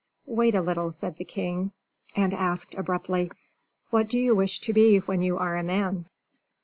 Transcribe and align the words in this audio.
"Wait 0.25 0.55
a 0.55 0.61
little," 0.63 0.89
said 0.89 1.15
the 1.17 1.23
king, 1.23 1.71
and 2.15 2.33
asked, 2.33 2.73
abruptly, 2.73 3.29
"What 3.91 4.09
do 4.09 4.17
you 4.17 4.35
wish 4.35 4.59
to 4.61 4.73
be 4.73 4.97
when 4.97 5.21
you 5.21 5.37
are 5.37 5.55
a 5.57 5.63
man?" 5.63 6.05